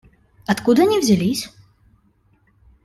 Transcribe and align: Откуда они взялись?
Откуда 0.47 0.81
они 0.81 0.99
взялись? 0.99 1.47